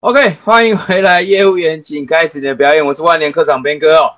[0.00, 2.86] OK，欢迎回来，业务员，请开始你的表演。
[2.86, 4.12] 我是万年课长边哥哦。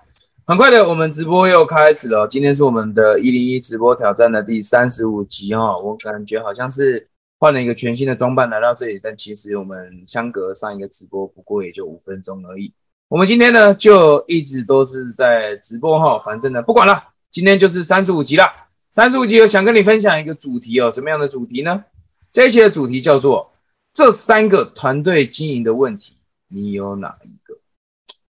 [0.44, 2.28] 很快的，我们直播又开始了。
[2.28, 5.80] 今天是我们的一零一直播挑战的第三十五集哦。
[5.82, 7.08] 我感觉好像是
[7.38, 12.70] 换了一个全新的装扮来到这里，但其实我们相隔上一个直播不过也就五分钟而已。
[13.08, 18.44] 我们今天呢就一直都是在直播哈，反正呢不管了，今天就是三十五集了。
[18.90, 21.82] 三十五集，我想跟你分享一个主题哦，什么样的主题呢？
[22.30, 23.50] 这一期的主题叫做。
[23.92, 26.16] 这三个团队经营的问题，
[26.48, 27.58] 你有哪一个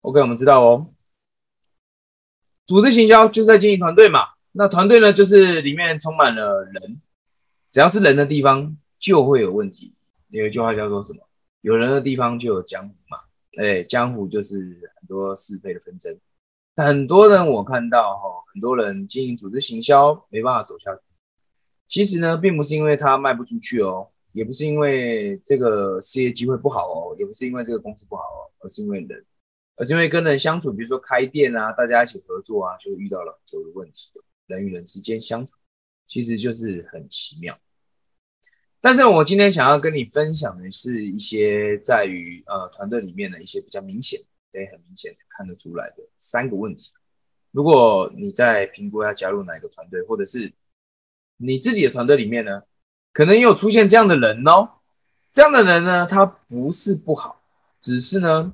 [0.00, 0.86] ？OK，我们知道哦。
[2.66, 4.20] 组织行销就是在经营团队嘛。
[4.52, 7.00] 那团队呢，就是里面充满了人，
[7.70, 9.94] 只要是人的地方就会有问题。
[10.28, 11.20] 有一句话叫做什么？
[11.60, 13.18] 有人的地方就有江湖嘛。
[13.58, 14.56] 哎，江湖就是
[14.98, 16.18] 很多是非的纷争。
[16.76, 21.02] 很多人我看到哈，很多人经营组织行销没办法走下去。
[21.86, 24.09] 其实呢，并不是因为他卖不出去哦。
[24.32, 29.24] 也不是因为这个事业机会不好哦，也不是因为这个公司不好哦，而是因为人，
[29.76, 34.08] 而是因为跟人相处，比如说开店啊，大家一起合作啊，就遇到了很多的问题。
[34.46, 35.54] 人与人之间相处，
[36.06, 37.58] 其实就是很奇妙。
[38.80, 44.18] 但是我今天想要跟你分享的是一些在于呃团队里面的一些比较明显，
[44.52, 46.90] 可以很明显看得出来的三个问题。
[47.52, 50.52] 如果你在评估要加入哪一个团队，或者是
[51.36, 52.62] 你自己的团队里面呢？
[53.12, 54.68] 可能也有出现这样的人哦，
[55.32, 57.40] 这样的人呢，他不是不好，
[57.80, 58.52] 只是呢，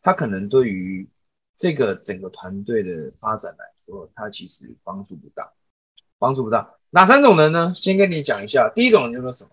[0.00, 1.08] 他可能对于
[1.56, 5.50] 这个整个团队的发展来说，他其实帮助不大，
[6.18, 6.70] 帮助不大。
[6.90, 7.72] 哪三种人呢？
[7.76, 9.50] 先跟你讲一下，第一种人叫做什么？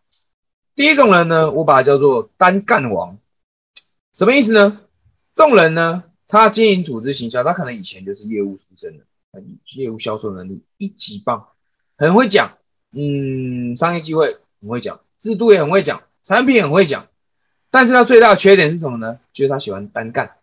[0.75, 3.17] 第一种人呢，我把它叫做单干王，
[4.13, 4.81] 什么意思呢？
[5.33, 9.03] 这种人呢，他经营组织行销，他可能以前就是业务出身的，
[9.75, 11.45] 业务销售能力一级棒，
[11.97, 12.57] 很会讲。
[12.95, 17.07] 嗯，商业机会很会讲，制度也很会讲，产品很会讲，
[17.71, 19.19] 但是他最大的缺点是什么呢？
[19.31, 20.37] 就是他喜欢单干，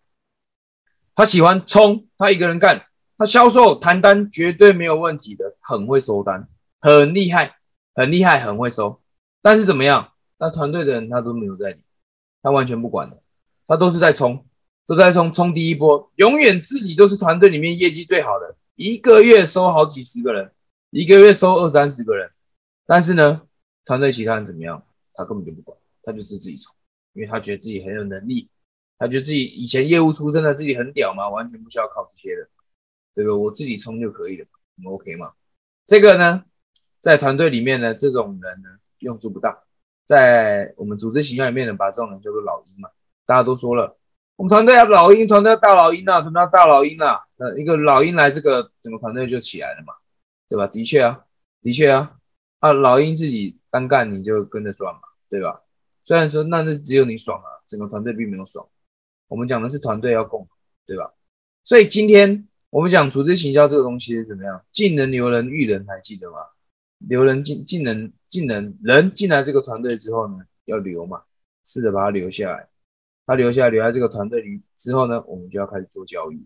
[1.14, 6.48] 他喜欢冲，他一个人干，他销售谈单绝对没有问题的，很会收单，
[6.80, 7.56] 很厉害，
[7.94, 9.00] 很厉害，很会收。
[9.41, 10.10] 但是怎么样？
[10.38, 11.80] 那团队的人他都没有在理，
[12.42, 13.16] 他完全不管的，
[13.66, 14.44] 他都是在冲，
[14.88, 20.50] 都在冲，冲第一波，永远自己都是团队里面业绩最好的，一个月收好几十个人，
[20.91, 22.28] 一个月收二三十个人。
[22.90, 23.42] 但是呢，
[23.84, 24.84] 团队其他人怎么样，
[25.14, 26.74] 他根本就不管，他就是自己冲，
[27.12, 28.48] 因为他觉得自己很有能力，
[28.98, 32.48] 他觉得自己以前业务出身的，自己很屌嘛，完全不需要靠这些人，
[33.14, 33.32] 对不对？
[33.32, 35.30] 我自己冲就可以了，你 OK 吗？
[35.86, 36.42] 这个呢，
[36.98, 39.62] 在团队里面呢，这种人呢，用处不大。
[40.04, 42.88] 在我们组织形象里面呢，把这种人叫做老鹰嘛。
[43.24, 43.96] 大家都说了，
[44.34, 47.20] 我们团队要老鹰，团队要大老鹰啊，团队要大老鹰啊。
[47.36, 49.94] 呃，一个老鹰来，这个整个团队就起来了嘛，
[50.48, 50.66] 对吧？
[50.66, 51.24] 的确啊，
[51.62, 52.16] 的确啊。
[52.60, 55.60] 啊，老鹰自己单干，你就跟着赚嘛，对吧？
[56.04, 58.66] 虽然说那是只有你爽啊，整个团队并没有爽。
[59.28, 60.48] 我们讲的是团队要共，
[60.87, 61.12] 对吧？
[61.65, 64.65] 所以今天我们讲组织行销这个东西是怎么样？
[64.70, 66.38] 进人留人育人，还记得吗？
[66.99, 71.22] 留人进进人进人人进来这个团队之后呢，要留嘛，
[71.65, 72.69] 试着把他留下来。
[73.25, 76.44] 他留下来留在这个团队里之后呢，我们就要开始做教育。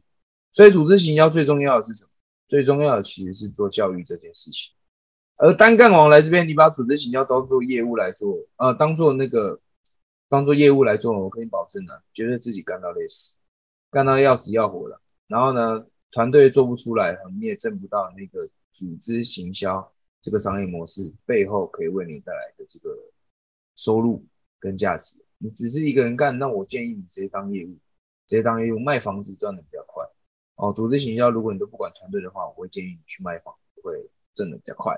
[0.52, 2.10] 所以组织行销最重要的是什么？
[2.46, 4.72] 最重要的其实是做教育这件事情。
[5.36, 9.60] 而单干王来这边，你把组织行销当做业务来做，呃，当做那个
[10.28, 13.36] 当做业务来做，我可以保证呢，绝对自己干到累死，
[13.90, 15.00] 干到要死要活了。
[15.26, 22.96] 然后呢，团队做不出来，你也挣不到那个组织行销这个商业模式背后可以为你带来的这个
[23.74, 24.24] 收入
[24.60, 25.20] 跟价值。
[25.38, 27.70] 你只是一个人干，那我建议你直接当业务，
[28.26, 30.04] 直接当业务卖房子赚的比较快。
[30.54, 33.52] 哦，组织行销如果你都不管团队的话，我会建议你去卖房，
[33.82, 34.96] 会挣的比较快。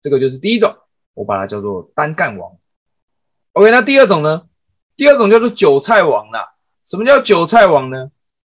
[0.00, 0.74] 这个就是第一种，
[1.14, 2.56] 我把它叫做单干王。
[3.52, 4.48] OK，那第二种呢？
[4.96, 6.54] 第二种叫做韭菜王啦。
[6.84, 8.10] 什么叫韭菜王呢？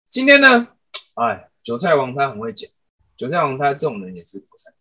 [0.09, 0.67] 今天呢，
[1.15, 2.69] 哎，韭菜王他很会讲，
[3.15, 4.71] 韭菜王他这种人也是韭菜，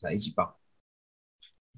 [0.00, 0.54] 才一级棒，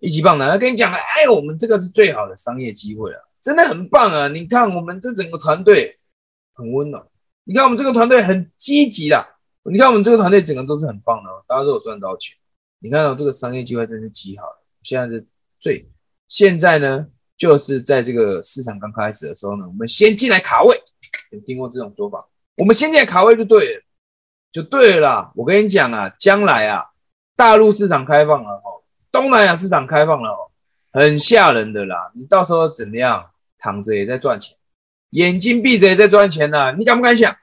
[0.01, 0.51] 一级棒的。
[0.51, 4.29] 他跟你讲了，哎，我们这个是最好的商业机会啊，真的很棒啊！
[4.29, 5.99] 你看我们这整个团队
[6.53, 7.07] 很温暖，
[7.45, 9.37] 你看我们这个团队很积极的，
[9.71, 12.37] 你看我们这个团队整个都是很棒的，大家都有赚到钱。
[12.81, 14.45] 你看到这个商业机会真是极好
[14.83, 15.27] 现在是
[15.59, 15.89] 最
[16.29, 17.07] 现在呢，
[17.37, 20.77] 就是在这个市场刚开始的时候呢，我们先进来卡位，
[21.31, 22.25] 有听过这种说法？
[22.57, 23.83] 我们先进来卡位就对了，
[24.53, 25.33] 就对了。
[25.35, 26.85] 我跟你讲啊，将来啊，
[27.35, 30.51] 大陆市场开放了哦，东南亚市场开放了哦，
[30.93, 32.11] 很吓人的啦。
[32.15, 33.31] 你到时候怎么样？
[33.59, 34.55] 躺着也在赚钱，
[35.11, 36.73] 眼睛闭着也在赚钱呢。
[36.73, 37.35] 你敢不敢想？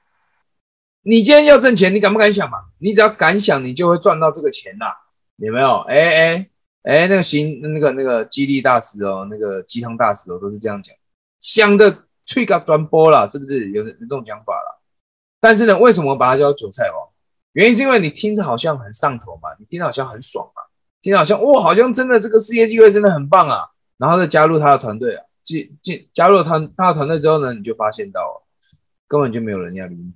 [1.02, 2.58] 你今天要挣钱，你敢不敢想嘛？
[2.78, 4.96] 你只要敢想，你就会赚到这个钱啦。
[5.36, 5.78] 有没有？
[5.88, 6.50] 哎哎
[6.82, 10.94] 哎，那个行，那个那个激励大师哦，那个鸡汤大师哦，都是这样讲。
[11.40, 14.78] 想的脆个转播啦，是不是有有这种讲法啦？
[15.40, 17.08] 但是呢，为什么把它叫韭菜王？
[17.52, 20.62] 原因是因为你听着好像很上头嘛，你听着好像很爽嘛，
[21.00, 28.42] 听着好像哇，好像真的这个事业机会真的很棒啊，然后再加入他的团队啊，进进加入他他的团队之后呢，你就发现到
[29.06, 30.12] 根本就没有人要理你，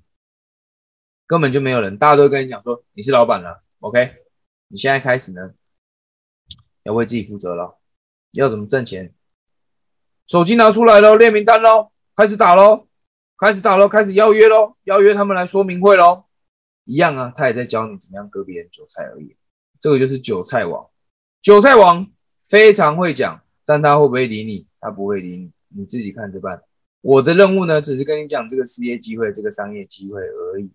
[1.27, 4.11] 根本就没有人，大家都跟你讲说你是老板了，OK，
[4.69, 5.53] 你现在开始呢
[6.85, 7.79] 要为自己负责了，
[8.33, 9.13] 要怎么挣钱？
[10.27, 12.87] 手机拿出来喽，列名单喽，开始打喽，
[13.39, 16.25] 开始打喽，开始邀约喽，邀约他们来说明会喽。
[16.85, 19.37] 一样啊，他也在教你怎么样割别人韭菜而已。
[19.81, 20.89] 这个就是韭菜王，
[21.43, 22.11] 韭菜王
[22.49, 24.67] 非常会讲，但他会不会理你？
[24.81, 26.63] 他不会理你，你自己看着办。
[27.01, 30.71] 我的任务呢，只是跟你讲这个事业机会、这个商业机会而已，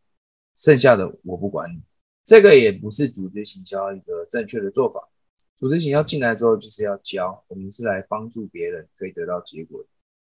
[0.56, 1.82] 剩下的我不管你。
[2.24, 5.10] 这个也不是组织行销一个正确的做法。
[5.56, 9.84] 组织行销进来之后就是要教，我们是来帮助别人可以得到结果，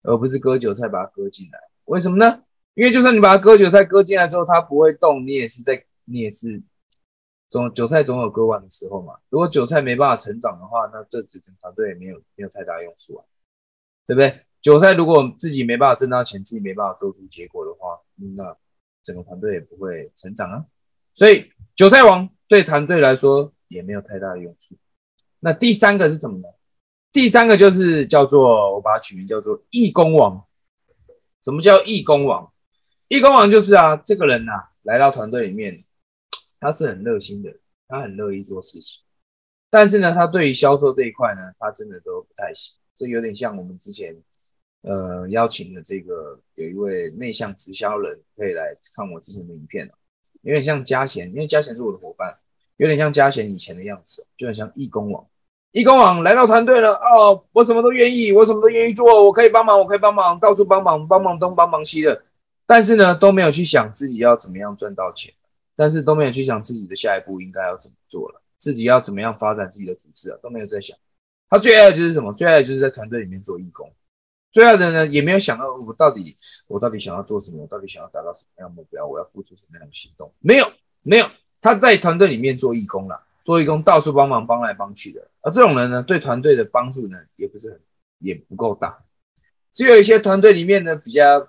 [0.03, 1.59] 而不是割韭菜把它割进来。
[1.85, 2.43] 为什么呢？
[2.75, 6.63] 因为就算你把它割韭菜割进来之后，它不会动，你也是在，你也是
[7.51, 9.19] 总韭菜总有割完的时候嘛。
[9.29, 13.25] 如果韭菜没办法成长的话，那对整个团队也没有没有太大用处啊，
[14.07, 14.41] 对不对？
[14.61, 17.99] 韭菜如果自己没办法挣到钱，自己没办法做出结果的话，
[18.37, 18.57] 那
[19.03, 20.65] 整个团队也不会成长啊。
[21.13, 24.77] 所以韭菜王对团队来说也没有太大的用处。
[25.41, 26.49] 那第三个是什么呢？
[27.13, 30.45] 第三个就是叫做我把它取名叫做义工王。
[31.43, 32.53] 什么叫义工王？
[33.09, 34.53] 义工王就是啊，这个人呐，
[34.83, 35.83] 来到团队里面，
[36.61, 37.53] 他是很热心的，
[37.89, 39.03] 他很乐意做事情，
[39.69, 42.77] 但是呢，他对于销售这一块呢，他真的都不太行。
[42.97, 44.17] 这有点像我们之前
[44.83, 49.91] 呃邀请的这个有一位内向直销人，可以来看我之前的影片
[50.43, 52.37] 有点像嘉贤，因为嘉贤是我的伙伴，
[52.77, 55.25] 有点像嘉贤以前的样子，就很像义工王。
[55.73, 62.23] 义工网来到团队了哦，我什么都愿意，我什么都愿意做，我可以帮忙，我可以帮忙，到处帮忙，帮忙东帮忙西的。
[62.67, 65.33] 但是呢，都没有去想自己要怎么样赚到钱，
[65.75, 70.97] 但是都没有去想自己的下一步应该要怎么做了，自己要怎么样发展自己的组织啊，都没有在想。
[71.49, 72.33] 他最爱的就是什么？
[72.33, 73.91] 最爱的就是在团队里面做义工。
[74.53, 76.37] 最爱的呢，也没有想到我到底
[76.69, 80.33] 我到底想要做什么，我到底想要达到什么样的目标，我要付出什么样的行动？
[80.39, 80.73] 没有，
[81.03, 81.27] 没有。
[81.61, 85.27] 他在团队里面做义工了，做义工到处帮忙，帮来帮去的。
[85.41, 87.81] 而这种人呢，对团队的帮助呢，也不是很，
[88.19, 89.03] 也不够大。
[89.73, 91.49] 只有一些团队里面呢，比较。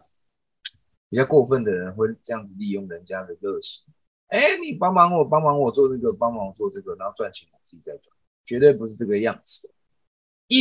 [1.09, 3.83] 比较过分的人会这样子利用人家的热情，
[4.29, 8.11] 哎，你帮忙我，帮忙我做这个，帮忙我做这个，然后赚钱我自己再赚，
[8.43, 9.69] 绝对不是这个样子。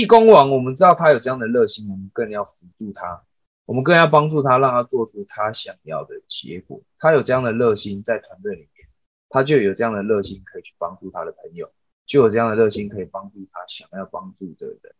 [0.00, 3.22] 义工王，我们知道他有这样的热心，我们更要辅助他，
[3.64, 6.80] 我们更要帮助他，让他做出他想要的结果。
[6.98, 8.88] 他有这样的热心在团队里面，
[9.28, 11.70] 他就有这样的热心可以去帮助他的朋友，
[12.06, 14.94] 就有这样的热心可以帮助他想要帮助的人。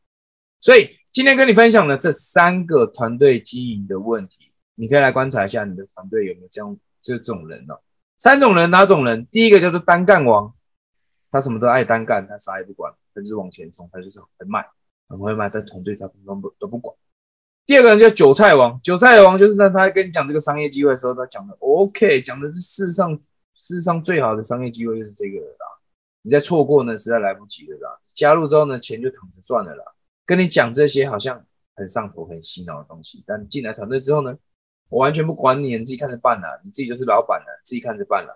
[0.61, 4.53] 所以今天跟你分享的这三个团队经营的问题。
[4.75, 7.79] 你可以来观察一下你的团队有没有这样就这种人哦。
[8.17, 9.27] 三种人哪种人？
[9.27, 10.53] 第一个叫做单干王，
[11.31, 14.65] 他什么都爱单干，他啥也不管，他就是往前冲，他就是很慢
[15.13, 16.97] 很会卖，但团队他都不都不管。
[17.67, 23.21] 第二个人叫韭菜王，韭菜王就是呢，他跟你讲这个商业机会的时候，他讲的 OK，讲的是世上
[23.55, 25.67] 世上最好的商业机会就是这个了啦。
[26.23, 28.01] 你再错过呢，实在来不及了啦。
[28.15, 29.85] 加入之后呢，钱就躺着赚了啦。
[30.25, 31.45] 跟你讲这些好像
[31.75, 34.37] 很上头、很洗脑的东西，但进来团队之后呢？
[34.89, 36.61] 我完全不管你，你自己看着办啦。
[36.63, 38.35] 你自己就是老板了，自己看着办啦。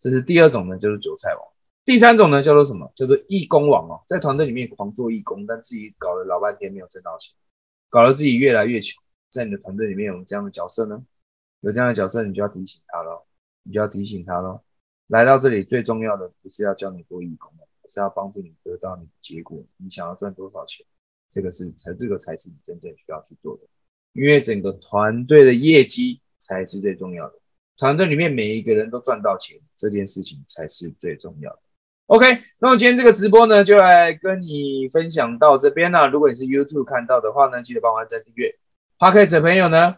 [0.00, 1.51] 这是第二种呢，就是韭菜王。
[1.84, 2.90] 第三种呢，叫做什么？
[2.94, 7.34] 叫做义工王哦，在团队里面狂做义工，但自己搞了老半天没有挣到钱，
[7.90, 9.02] 搞得自己越来越穷。
[9.30, 11.04] 在你的团队里面有这样的角色呢？
[11.60, 13.22] 有这样的角色，你就要提醒他喽，
[13.64, 14.60] 你就要提醒他喽。
[15.08, 19.64] 来到这里最重要的不是要教你做义工而是要帮助你得到你的结果。
[19.76, 20.86] 你想要赚多少钱？
[21.30, 23.62] 这个是才，这个才是你真正需要去做的。
[24.12, 27.34] 因为整个团队的业绩才是最重要的，
[27.76, 31.62] 团队里面每一个人都赚到钱，这件事情才是最重要的。
[32.12, 32.26] OK，
[32.58, 36.06] 那么今天这个直播呢，就来跟你分享到这边了。
[36.08, 38.54] 如果你是 YouTube 看到的话呢，记得帮我按赞订阅。
[38.98, 39.96] Podcast 的朋友呢，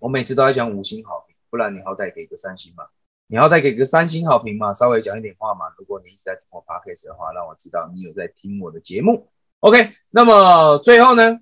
[0.00, 2.86] 我每次都在讲五星好评，不然你好歹给个三星嘛，
[3.26, 5.66] 你好歹给个三星好评嘛，稍微讲一点话嘛。
[5.76, 9.28] 如果你一直在听我 Podcast 的话，让我知道你有在听我的节目。
[9.60, 11.40] OK，那么最后呢？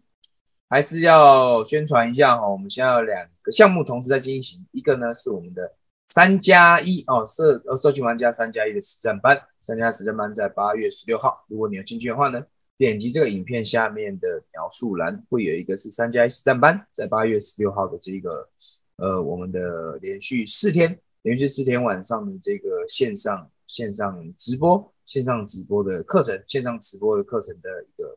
[0.68, 5.74] 还是要宣传一下哈，我们现在有两个项目同时在进行，一个呢是我们的
[6.08, 12.42] 三加一哦，社呃社群玩家三加一的实战班，三加实战班在八月十六号，如果你有兴趣的话呢，
[12.76, 18.48] 点击这个影片下面的描述栏，会有一个是三加一实战班，在八月十六号的这个
[18.96, 28.16] 呃我们的连续四天，连续四天晚上的这个线上线上直播线上直播的课程，线上直播的课程的一个。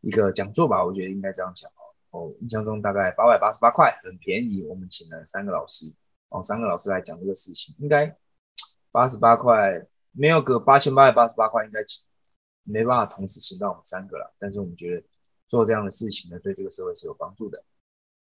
[0.00, 1.82] 一个讲座吧，我觉得应该这样讲哦。
[2.10, 4.62] 哦，印象中大概八百八十八块，很便宜。
[4.62, 5.92] 我们请了三个老师，
[6.30, 8.16] 哦，三个老师来讲这个事情，应该
[8.90, 11.80] 八十八块，没有个八千八百八十八块，应该
[12.64, 14.34] 没办法同时请到我们三个了。
[14.38, 15.02] 但是我们觉得
[15.48, 17.62] 做这样的事情呢，对这个社会是有帮助的。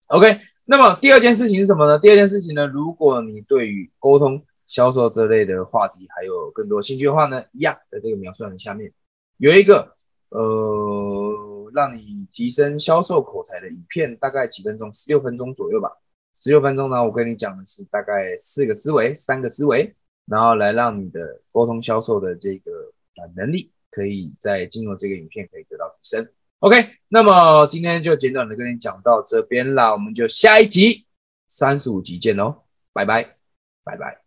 [0.09, 1.99] OK，那么第二件事情是什么呢？
[1.99, 8.93] 第二件事情呢，如果你对于沟通、销售这类的话题还有更多兴趣的话呢，一样在这个描述栏下面
[9.37, 9.95] 有一个
[10.31, 11.55] 呃。
[11.75, 15.93] 让你提升销售口才的影片，大概几分钟，十六分钟左右吧。
[16.41, 19.95] 十六分钟呢，我跟你讲的是大概四个思维，三个思维，
[20.27, 22.71] 然后来让你的沟通销售的这个
[23.17, 26.29] 呃能力，可以在进入这个影片可以得到提升。
[26.61, 31.07] OK，那么今天就简短的跟你讲到这边啦，我们就下一集
[31.47, 33.37] 三十五集见喽，拜拜，
[33.85, 34.23] 拜拜。